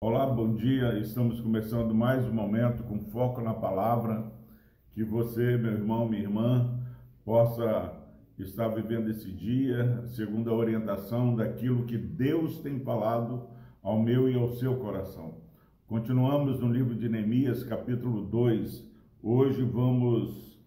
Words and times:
Olá, 0.00 0.26
bom 0.26 0.54
dia. 0.54 0.98
Estamos 0.98 1.40
começando 1.40 1.94
mais 1.94 2.24
um 2.24 2.32
momento 2.32 2.82
com 2.84 2.98
foco 2.98 3.42
na 3.42 3.52
palavra. 3.52 4.32
Que 4.94 5.04
você, 5.04 5.58
meu 5.58 5.72
irmão, 5.72 6.08
minha 6.08 6.22
irmã, 6.22 6.80
possa 7.22 7.92
estar 8.38 8.68
vivendo 8.68 9.10
esse 9.10 9.30
dia 9.30 10.02
segundo 10.06 10.50
a 10.50 10.54
orientação 10.54 11.36
daquilo 11.36 11.84
que 11.84 11.98
Deus 11.98 12.60
tem 12.60 12.80
falado 12.80 13.46
ao 13.82 14.00
meu 14.00 14.30
e 14.30 14.34
ao 14.34 14.48
seu 14.48 14.76
coração. 14.76 15.34
Continuamos 15.86 16.60
no 16.60 16.72
livro 16.72 16.94
de 16.94 17.10
Neemias, 17.10 17.62
capítulo 17.62 18.22
2. 18.22 18.90
Hoje 19.22 19.62
vamos 19.62 20.58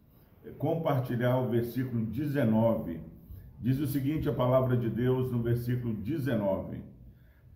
compartilhar 0.59 1.39
o 1.39 1.49
versículo 1.49 2.05
19. 2.05 3.15
Diz 3.59 3.79
o 3.79 3.87
seguinte 3.87 4.29
a 4.29 4.33
palavra 4.33 4.77
de 4.77 4.89
Deus 4.89 5.31
no 5.31 5.41
versículo 5.41 5.93
19. 5.93 6.81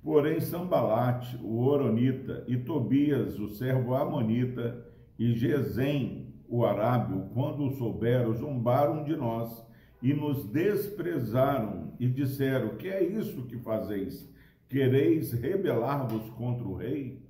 Porém, 0.02 0.40
Sambalate, 0.40 1.38
o 1.44 1.60
Oronita, 1.66 2.44
e 2.48 2.58
Tobias, 2.58 3.38
o 3.38 3.50
servo 3.50 3.94
Amonita, 3.94 4.86
e 5.18 5.34
Gesem, 5.34 6.34
o 6.48 6.66
Arábio, 6.66 7.30
quando 7.34 7.66
o 7.66 7.72
souberam, 7.72 8.34
zombaram 8.34 9.04
de 9.04 9.16
nós 9.16 9.64
e 10.02 10.14
nos 10.14 10.46
desprezaram 10.46 11.94
e 12.00 12.08
disseram: 12.08 12.78
Que 12.78 12.88
é 12.88 13.04
isso 13.04 13.46
que 13.46 13.58
fazeis? 13.58 14.28
Quereis 14.70 15.34
rebelar-vos 15.34 16.30
contra 16.32 16.68
o 16.68 16.76
rei? 16.76 17.22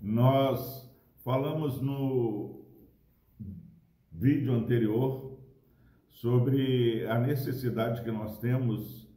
Nós 0.00 0.88
falamos 1.24 1.80
no 1.80 2.64
vídeo 4.12 4.52
anterior 4.52 5.37
sobre 6.20 7.06
a 7.06 7.16
necessidade 7.16 8.02
que 8.02 8.10
nós 8.10 8.38
temos 8.38 9.08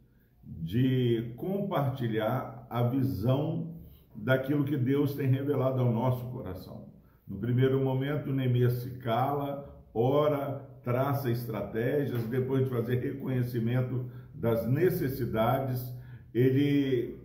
de 0.44 1.32
compartilhar 1.36 2.64
a 2.70 2.84
visão 2.84 3.74
daquilo 4.14 4.64
que 4.64 4.76
Deus 4.76 5.14
tem 5.16 5.26
revelado 5.26 5.80
ao 5.80 5.90
nosso 5.90 6.24
coração. 6.26 6.84
No 7.26 7.38
primeiro 7.38 7.80
momento, 7.80 8.32
Neemias 8.32 8.74
se 8.74 8.90
cala, 8.98 9.82
ora, 9.92 10.64
traça 10.84 11.28
estratégias, 11.28 12.22
depois 12.24 12.64
de 12.64 12.70
fazer 12.70 13.00
reconhecimento 13.00 14.06
das 14.32 14.68
necessidades, 14.68 15.92
ele 16.32 17.18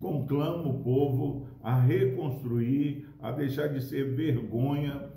conclama 0.00 0.66
o 0.66 0.82
povo 0.82 1.46
a 1.62 1.78
reconstruir, 1.78 3.08
a 3.20 3.30
deixar 3.30 3.68
de 3.68 3.80
ser 3.80 4.12
vergonha 4.12 5.08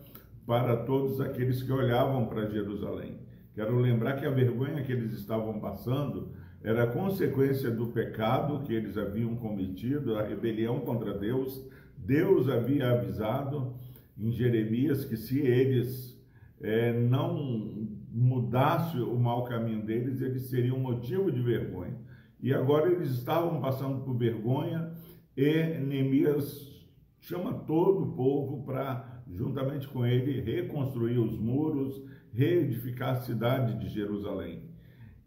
para 0.46 0.78
todos 0.78 1.20
aqueles 1.20 1.64
que 1.64 1.72
olhavam 1.72 2.28
para 2.28 2.50
Jerusalém. 2.50 3.24
Quero 3.54 3.78
lembrar 3.78 4.18
que 4.18 4.26
a 4.26 4.32
vergonha 4.32 4.84
que 4.84 4.92
eles 4.92 5.14
estavam 5.14 5.60
passando 5.60 6.32
era 6.64 6.88
consequência 6.88 7.70
do 7.70 7.88
pecado 7.88 8.62
que 8.66 8.74
eles 8.74 8.98
haviam 8.98 9.36
cometido, 9.36 10.16
a 10.16 10.24
rebelião 10.24 10.80
contra 10.80 11.14
Deus. 11.14 11.64
Deus 11.98 12.50
havia 12.50 12.92
avisado 12.92 13.76
em 14.18 14.32
Jeremias 14.32 15.06
que 15.06 15.18
se 15.18 15.40
eles 15.40 16.20
é, 16.62 16.94
não 16.94 17.90
mudassem 18.10 19.02
o 19.02 19.20
mau 19.20 19.44
caminho 19.44 19.84
deles, 19.84 20.22
eles 20.22 20.44
seriam 20.44 20.80
motivo 20.80 21.32
de 21.32 21.42
vergonha. 21.42 21.98
E 22.42 22.54
agora 22.54 22.92
eles 22.92 23.10
estavam 23.12 23.60
passando 23.60 24.04
por 24.04 24.18
vergonha 24.18 24.92
e 25.36 25.80
Neemias 25.80 26.74
chama 27.20 27.54
todo 27.54 28.04
o 28.04 28.12
povo 28.14 28.64
para, 28.64 29.13
juntamente 29.32 29.88
com 29.88 30.06
ele, 30.06 30.42
reconstruir 30.42 31.18
os 31.18 31.38
muros, 31.38 32.02
reedificar 32.32 33.18
a 33.18 33.22
cidade 33.22 33.80
de 33.80 33.90
Jerusalém. 33.90 34.64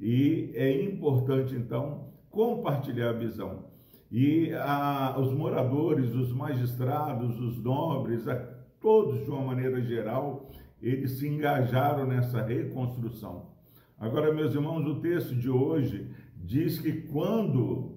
E 0.00 0.50
é 0.55 0.83
importante, 0.83 1.55
então, 1.55 2.08
compartilhar 2.30 3.11
a 3.11 3.14
visão. 3.14 3.64
E 4.11 4.53
a, 4.55 5.16
os 5.19 5.33
moradores, 5.33 6.14
os 6.14 6.33
magistrados, 6.33 7.41
os 7.41 7.62
nobres, 7.62 8.28
a, 8.28 8.36
todos 8.81 9.25
de 9.25 9.31
uma 9.31 9.43
maneira 9.43 9.81
geral, 9.81 10.50
eles 10.81 11.12
se 11.12 11.26
engajaram 11.26 12.06
nessa 12.06 12.43
reconstrução. 12.43 13.50
Agora, 13.99 14.32
meus 14.32 14.54
irmãos, 14.54 14.87
o 14.87 15.00
texto 15.00 15.34
de 15.34 15.49
hoje 15.49 16.10
diz 16.37 16.78
que 16.78 16.93
quando 16.93 17.97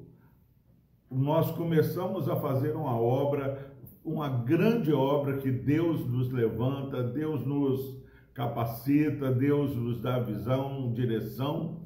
nós 1.11 1.51
começamos 1.51 2.29
a 2.29 2.35
fazer 2.37 2.75
uma 2.75 2.97
obra, 2.99 3.75
uma 4.03 4.29
grande 4.29 4.91
obra 4.91 5.37
que 5.37 5.51
Deus 5.51 6.05
nos 6.07 6.31
levanta, 6.31 7.03
Deus 7.03 7.45
nos 7.45 7.99
capacita, 8.33 9.31
Deus 9.31 9.75
nos 9.75 10.01
dá 10.01 10.19
visão, 10.19 10.93
direção, 10.93 11.81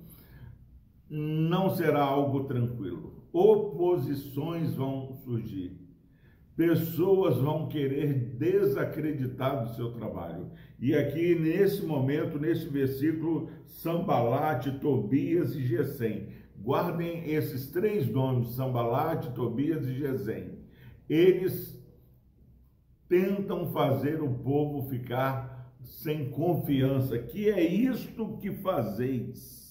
não 1.09 1.69
será 1.69 2.03
algo 2.03 2.43
tranquilo. 2.43 3.23
Oposições 3.31 4.75
vão 4.75 5.13
surgir. 5.23 5.83
Pessoas 6.55 7.37
vão 7.37 7.67
querer 7.67 8.13
desacreditar 8.37 9.63
do 9.63 9.73
seu 9.75 9.91
trabalho. 9.91 10.51
E 10.79 10.93
aqui, 10.93 11.33
nesse 11.33 11.83
momento, 11.83 12.37
nesse 12.37 12.67
versículo, 12.67 13.49
Sambalate, 13.65 14.79
Tobias 14.79 15.55
e 15.55 15.65
Gesem. 15.65 16.27
Guardem 16.61 17.31
esses 17.31 17.71
três 17.71 18.07
nomes, 18.07 18.49
Sambalate, 18.49 19.31
Tobias 19.33 19.87
e 19.87 19.95
Gesem. 19.95 20.59
Eles 21.09 21.72
tentam 23.13 23.71
fazer 23.71 24.23
o 24.23 24.29
povo 24.33 24.89
ficar 24.89 25.71
sem 25.83 26.31
confiança. 26.31 27.19
Que 27.19 27.47
é 27.47 27.63
isto 27.63 28.39
que 28.41 28.49
fazeis? 28.53 29.61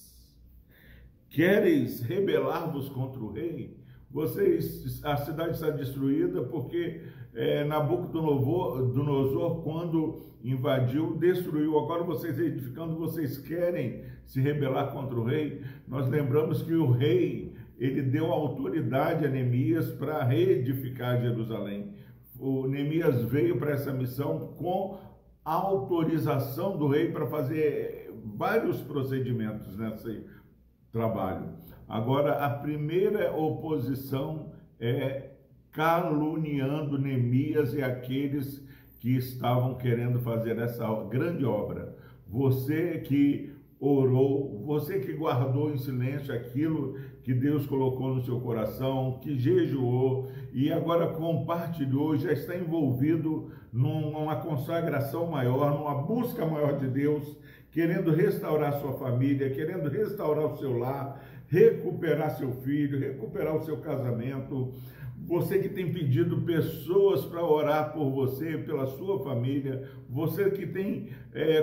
Quereis 1.28 2.00
rebelar-vos 2.02 2.88
contra 2.88 3.20
o 3.20 3.32
rei? 3.32 3.76
Vocês, 4.08 5.04
a 5.04 5.16
cidade 5.16 5.54
está 5.54 5.70
destruída 5.70 6.44
porque 6.44 7.02
é, 7.34 7.64
Nabucodonosor, 7.64 9.62
quando 9.64 10.20
invadiu, 10.44 11.16
destruiu. 11.16 11.76
Agora 11.76 12.04
vocês 12.04 12.38
edificando, 12.38 12.94
vocês 12.94 13.38
querem 13.38 14.04
se 14.24 14.40
rebelar 14.40 14.92
contra 14.92 15.18
o 15.18 15.24
rei? 15.24 15.62
Nós 15.88 16.08
lembramos 16.08 16.62
que 16.62 16.74
o 16.74 16.92
rei, 16.92 17.56
ele 17.76 18.02
deu 18.02 18.26
autoridade 18.26 19.26
a 19.26 19.28
Neemias 19.28 19.90
para 19.90 20.22
reedificar 20.22 21.20
Jerusalém. 21.20 22.01
O 22.42 22.66
Neemias 22.66 23.22
veio 23.22 23.56
para 23.56 23.70
essa 23.70 23.92
missão 23.92 24.52
com 24.58 24.98
autorização 25.44 26.76
do 26.76 26.88
rei 26.88 27.12
para 27.12 27.24
fazer 27.28 28.12
vários 28.36 28.80
procedimentos 28.80 29.78
nesse 29.78 30.26
trabalho. 30.90 31.50
Agora, 31.88 32.44
a 32.44 32.50
primeira 32.50 33.32
oposição 33.32 34.50
é 34.80 35.30
caluniando 35.70 36.98
Neemias 36.98 37.74
e 37.74 37.82
aqueles 37.82 38.60
que 38.98 39.16
estavam 39.16 39.76
querendo 39.76 40.18
fazer 40.18 40.58
essa 40.58 40.84
grande 41.04 41.44
obra. 41.44 41.96
Você 42.26 42.98
que 42.98 43.54
orou, 43.78 44.64
você 44.66 44.98
que 44.98 45.12
guardou 45.12 45.72
em 45.72 45.78
silêncio 45.78 46.34
aquilo 46.34 46.98
que 47.22 47.32
Deus 47.32 47.66
colocou 47.66 48.14
no 48.14 48.24
seu 48.24 48.40
coração, 48.40 49.18
que 49.22 49.38
jejuou 49.38 50.28
e 50.52 50.72
agora 50.72 51.08
compartilhou, 51.08 52.16
já 52.16 52.32
está 52.32 52.56
envolvido 52.56 53.50
numa 53.72 54.36
consagração 54.36 55.26
maior, 55.26 55.78
numa 55.78 55.94
busca 55.94 56.44
maior 56.44 56.78
de 56.78 56.88
Deus, 56.88 57.36
querendo 57.70 58.10
restaurar 58.10 58.80
sua 58.80 58.92
família, 58.94 59.50
querendo 59.50 59.88
restaurar 59.88 60.46
o 60.46 60.56
seu 60.58 60.76
lar, 60.76 61.22
recuperar 61.46 62.36
seu 62.36 62.52
filho, 62.52 62.98
recuperar 62.98 63.56
o 63.56 63.62
seu 63.62 63.78
casamento. 63.78 64.72
Você 65.24 65.60
que 65.60 65.68
tem 65.68 65.92
pedido 65.92 66.40
pessoas 66.42 67.24
para 67.24 67.44
orar 67.44 67.92
por 67.92 68.10
você, 68.10 68.58
pela 68.58 68.86
sua 68.86 69.22
família, 69.22 69.88
você 70.10 70.50
que 70.50 70.66
tem 70.66 71.10
é, 71.32 71.62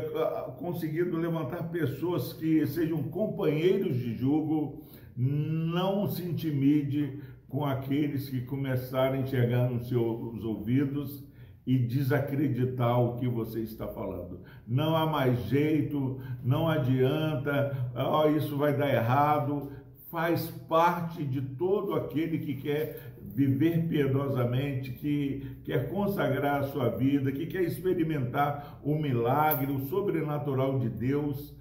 conseguido 0.58 1.18
levantar 1.18 1.70
pessoas 1.70 2.32
que 2.32 2.66
sejam 2.68 3.04
companheiros 3.04 3.98
de 3.98 4.16
julgo, 4.16 4.82
não 5.20 6.08
se 6.08 6.24
intimide 6.24 7.20
com 7.50 7.66
aqueles 7.66 8.30
que 8.30 8.40
começarem 8.40 9.20
a 9.20 9.24
enxergar 9.24 9.70
nos 9.70 9.90
seus 9.90 10.46
ouvidos 10.46 11.28
e 11.68 11.78
desacreditar 11.78 12.98
o 13.02 13.18
que 13.18 13.28
você 13.28 13.60
está 13.60 13.86
falando. 13.86 14.40
Não 14.66 14.96
há 14.96 15.06
mais 15.06 15.44
jeito, 15.50 16.22
não 16.42 16.70
adianta, 16.70 17.92
oh, 17.94 18.30
isso 18.30 18.56
vai 18.56 18.78
dar 18.78 18.90
errado. 18.90 19.74
Faz 20.10 20.50
parte 20.70 21.26
de 21.26 21.42
todo 21.42 21.96
aquele 21.96 22.40
que 22.40 22.56
quer 22.56 23.14
viver 23.22 23.88
piedosamente, 23.90 24.92
que 24.92 25.58
quer 25.66 25.90
consagrar 25.90 26.62
a 26.62 26.68
sua 26.68 26.90
vida, 26.90 27.30
que 27.30 27.46
quer 27.46 27.64
experimentar 27.64 28.80
o 28.84 28.96
milagre, 28.96 29.70
o 29.70 29.82
sobrenatural 29.82 30.80
de 30.80 30.90
Deus. 30.90 31.54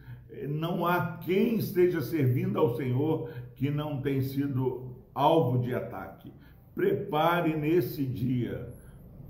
Não 0.48 0.86
há 0.86 1.18
quem 1.18 1.56
esteja 1.56 2.00
servindo 2.00 2.56
ao 2.56 2.76
Senhor 2.76 3.30
que 3.58 3.70
não 3.70 4.00
tenha 4.00 4.22
sido 4.22 4.96
alvo 5.12 5.58
de 5.58 5.74
ataque. 5.74 6.32
Prepare 6.76 7.56
nesse 7.56 8.06
dia 8.06 8.68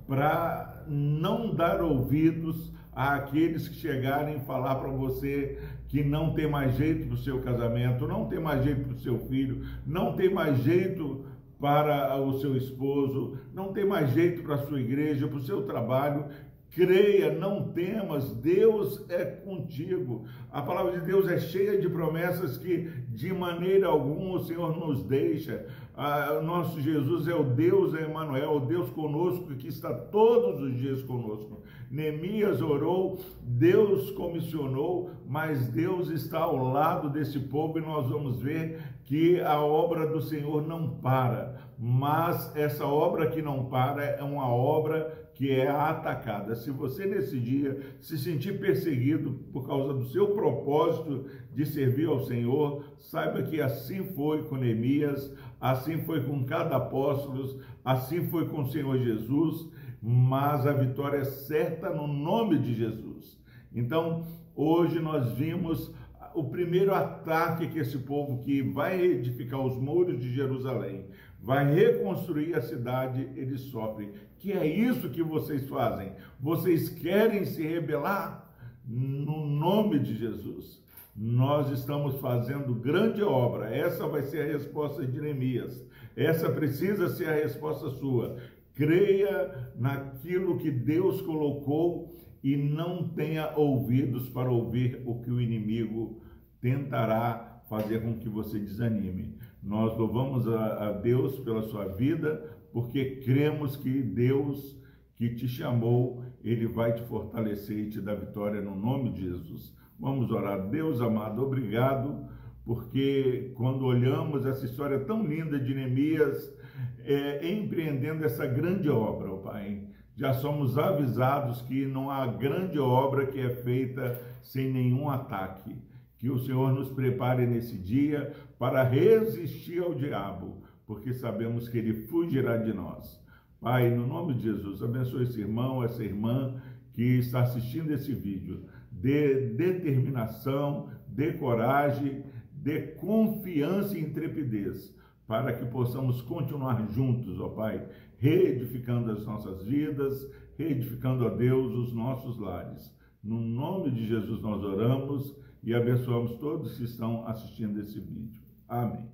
para 0.07 0.85
não 0.87 1.55
dar 1.55 1.81
ouvidos 1.81 2.71
àqueles 2.93 3.67
que 3.69 3.75
chegarem 3.75 4.41
falar 4.41 4.75
para 4.75 4.91
você 4.91 5.59
que 5.89 6.05
não 6.05 6.35
tem 6.35 6.47
mais 6.47 6.77
jeito 6.77 7.07
para 7.07 7.15
o 7.15 7.19
seu 7.19 7.41
casamento, 7.41 8.07
não 8.07 8.27
tem 8.27 8.39
mais 8.39 8.63
jeito 8.63 8.85
para 8.85 8.95
o 8.97 8.99
seu 8.99 9.19
filho, 9.21 9.65
não 9.87 10.13
tem 10.13 10.33
mais 10.33 10.59
jeito 10.63 11.25
para 11.59 12.21
o 12.21 12.39
seu 12.39 12.55
esposo, 12.55 13.39
não 13.55 13.73
tem 13.73 13.87
mais 13.87 14.11
jeito 14.11 14.43
para 14.43 14.57
a 14.57 14.67
sua 14.67 14.79
igreja, 14.79 15.27
para 15.27 15.39
o 15.39 15.43
seu 15.43 15.63
trabalho, 15.63 16.27
creia, 16.71 17.33
não 17.33 17.73
temas, 17.73 18.33
Deus 18.35 19.05
é 19.09 19.25
contigo. 19.25 20.25
A 20.51 20.63
palavra 20.63 20.99
de 20.99 21.07
Deus 21.07 21.29
é 21.29 21.39
cheia 21.39 21.81
de 21.81 21.89
promessas 21.89 22.59
que 22.59 22.91
de 23.09 23.33
maneira 23.33 23.89
alguma 23.89 24.37
o 24.37 24.45
Senhor 24.45 24.77
nos 24.77 25.03
deixa. 25.03 25.67
Ah, 25.97 26.41
nosso 26.43 26.81
Jesus 26.81 27.27
é 27.27 27.35
o 27.35 27.43
Deus 27.43 27.93
Emmanuel, 27.95 28.53
o 28.53 28.61
Deus 28.61 28.89
conosco 28.91 29.57
que 29.57 29.67
está 29.67 29.93
todos 29.93 30.61
os 30.61 30.77
dias 30.77 31.03
conosco. 31.03 31.63
Neemias 31.91 32.61
orou, 32.61 33.19
Deus 33.43 34.11
comissionou, 34.11 35.11
mas 35.27 35.69
Deus 35.69 36.11
está 36.11 36.41
ao 36.41 36.57
lado 36.57 37.09
desse 37.09 37.41
povo 37.41 37.79
e 37.79 37.83
nós 37.83 38.09
vamos 38.09 38.41
ver 38.41 38.79
que 39.09 39.41
a 39.41 39.59
obra 39.59 40.07
do 40.07 40.21
Senhor 40.21 40.69
não 40.69 40.87
para. 40.99 41.59
Mas 41.79 42.55
essa 42.55 42.85
obra 42.85 43.31
que 43.31 43.41
não 43.41 43.65
para 43.65 44.05
é 44.05 44.23
uma 44.23 44.47
obra 44.47 45.31
que 45.35 45.51
é 45.51 45.67
atacada. 45.67 46.55
Se 46.55 46.71
você 46.71 47.07
nesse 47.07 47.41
dia 47.41 47.81
se 48.03 48.19
sentir 48.19 48.61
perseguido 48.61 49.33
por 49.51 49.67
causa 49.67 49.95
do 49.95 50.05
seu 50.11 50.35
propósito 50.35 51.25
de 51.55 51.65
servir 51.65 52.07
ao 52.07 52.21
Senhor, 52.27 52.85
saiba 52.99 53.43
que 53.45 53.63
assim 53.63 54.05
foi 54.13 54.43
com 54.43 54.57
Neemias, 54.57 55.35
assim 55.59 56.05
foi 56.05 56.23
com 56.25 56.45
cada 56.45 56.77
apóstolo, 56.77 57.63
assim 57.83 58.29
foi 58.29 58.47
com 58.47 58.61
o 58.61 58.71
Senhor 58.71 58.99
Jesus, 58.99 59.71
mas 60.03 60.67
a 60.67 60.73
vitória 60.75 61.21
é 61.21 61.25
certa 61.25 61.89
no 61.89 62.07
nome 62.07 62.59
de 62.59 62.75
Jesus. 62.75 63.41
Então, 63.75 64.27
hoje 64.55 65.01
nós 65.01 65.33
vimos 65.33 65.95
o 66.39 66.49
primeiro 66.51 66.95
ataque 66.95 67.69
que 67.69 67.79
esse 67.79 67.99
povo 67.99 68.43
que 68.43 68.63
vai 68.63 69.01
edificar 69.01 69.61
os 69.61 69.77
muros 69.77 70.19
de 70.19 70.33
Jerusalém, 70.33 71.07
vai 71.41 71.73
reconstruir 71.73 72.55
a 72.55 72.63
cidade, 72.63 73.29
eles 73.35 73.63
sofrem. 73.63 74.13
Que 74.39 74.53
é 74.53 74.67
isso 74.67 75.11
que 75.11 75.23
vocês 75.23 75.69
fazem? 75.69 76.13
Vocês 76.41 76.89
querem 76.89 77.45
se 77.45 77.63
rebelar? 77.63 78.49
No 78.87 79.47
nome 79.47 79.99
de 79.99 80.15
Jesus. 80.17 80.83
Nós 81.15 81.71
estamos 81.71 82.21
fazendo 82.21 82.75
grande 82.75 83.23
obra. 83.23 83.75
Essa 83.75 84.07
vai 84.07 84.23
ser 84.23 84.43
a 84.43 84.53
resposta 84.53 85.05
de 85.05 85.21
Neemias. 85.21 85.85
Essa 86.17 86.49
precisa 86.49 87.09
ser 87.09 87.29
a 87.29 87.35
resposta 87.35 87.91
sua. 87.91 88.37
Creia 88.75 89.73
naquilo 89.77 90.59
que 90.59 90.71
Deus 90.71 91.21
colocou 91.21 92.17
e 92.43 92.57
não 92.57 93.09
tenha 93.09 93.53
ouvidos 93.57 94.29
para 94.29 94.51
ouvir 94.51 95.03
o 95.05 95.17
que 95.17 95.31
o 95.31 95.41
inimigo 95.41 96.21
tentará 96.61 97.63
fazer 97.69 98.03
com 98.03 98.19
que 98.19 98.29
você 98.29 98.59
desanime. 98.59 99.37
Nós 99.63 99.97
louvamos 99.97 100.49
a, 100.49 100.89
a 100.89 100.93
Deus 100.93 101.39
pela 101.41 101.63
sua 101.63 101.87
vida, 101.89 102.57
porque 102.73 103.17
cremos 103.17 103.77
que 103.77 104.03
Deus 104.03 104.79
que 105.19 105.35
te 105.35 105.49
chamou, 105.49 106.23
ele 106.45 106.67
vai 106.69 106.95
te 106.95 107.03
fortalecer 107.03 107.77
e 107.77 107.91
te 107.91 108.01
dar 108.01 108.15
vitória 108.15 108.61
no 108.61 108.77
nome 108.77 109.11
de 109.11 109.23
Jesus. 109.23 109.77
Vamos 109.99 110.31
orar. 110.31 110.69
Deus 110.69 111.01
amado, 111.01 111.43
obrigado, 111.43 112.25
porque 112.65 113.53
quando 113.57 113.85
olhamos 113.85 114.47
essa 114.47 114.65
história 114.65 115.01
tão 115.01 115.27
linda 115.27 115.59
de 115.59 115.75
Neemias, 115.75 116.57
é, 117.05 117.51
empreendendo 117.53 118.25
essa 118.25 118.47
grande 118.47 118.89
obra, 118.89 119.33
oh 119.33 119.39
Pai, 119.39 119.89
já 120.15 120.33
somos 120.35 120.79
avisados 120.79 121.63
que 121.63 121.85
não 121.85 122.11
há 122.11 122.27
grande 122.27 122.79
obra 122.79 123.27
que 123.27 123.41
é 123.41 123.51
feita 123.51 124.21
sem 124.41 124.73
nenhum 124.73 125.09
ataque. 125.09 125.77
Que 126.19 126.31
o 126.31 126.39
Senhor 126.39 126.73
nos 126.73 126.91
prepare 126.91 127.47
nesse 127.47 127.77
dia 127.77 128.33
para 128.59 128.83
resistir 128.83 129.83
ao 129.83 129.95
diabo, 129.95 130.63
porque 130.87 131.13
sabemos 131.15 131.69
que 131.69 131.79
ele 131.79 132.07
fugirá 132.07 132.57
de 132.57 132.73
nós. 132.73 133.23
Pai, 133.61 133.91
no 133.91 134.07
nome 134.07 134.35
de 134.35 134.43
Jesus, 134.43 134.83
abençoe 134.83 135.25
esse 135.25 135.41
irmão, 135.41 135.83
essa 135.83 136.03
irmã 136.03 136.61
que 136.93 137.03
está 137.03 137.43
assistindo 137.43 137.93
esse 137.93 138.13
vídeo. 138.13 138.65
Dê 138.91 139.51
determinação, 139.51 140.89
dê 141.07 141.33
coragem, 141.33 142.25
dê 142.53 142.81
confiança 142.81 143.97
e 143.97 144.03
intrepidez 144.03 144.97
para 145.27 145.53
que 145.53 145.67
possamos 145.67 146.23
continuar 146.23 146.91
juntos, 146.91 147.39
ó 147.39 147.51
Pai, 147.51 147.87
reedificando 148.17 149.13
as 149.13 149.25
nossas 149.27 149.63
vidas, 149.63 150.29
reedificando 150.57 151.27
a 151.27 151.31
Deus 151.31 151.73
os 151.75 151.93
nossos 151.93 152.39
lares. 152.39 152.93
No 153.23 153.39
nome 153.41 153.91
de 153.91 154.07
Jesus 154.07 154.41
nós 154.41 154.63
oramos 154.65 155.37
e 155.63 155.75
abençoamos 155.75 156.35
todos 156.35 156.77
que 156.77 156.85
estão 156.85 157.27
assistindo 157.27 157.81
esse 157.81 157.99
vídeo. 158.01 158.41
Amém. 158.69 159.09